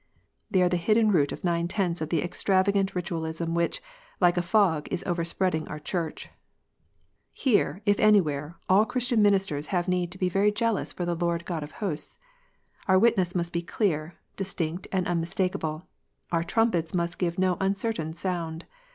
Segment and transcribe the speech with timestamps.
[0.49, 3.83] They are the hidden root of nine tenths of the extravagant Kitualism which,
[4.19, 6.29] like a fog, is overspreading our Church.
[7.33, 11.45] Here, if anywhere, all Christian ministers have need to be very jealous for the Lord
[11.45, 12.17] God of hosts.
[12.87, 15.85] Our witness must be clear, distinct, and unmistakable.
[16.31, 18.65] Our trumpets must give no uncertain sound.